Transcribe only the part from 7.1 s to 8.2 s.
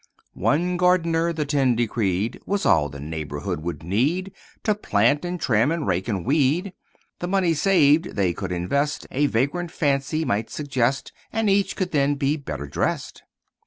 The money saved